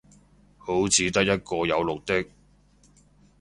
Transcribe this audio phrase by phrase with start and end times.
[0.57, 2.27] 好似得一個位有綠的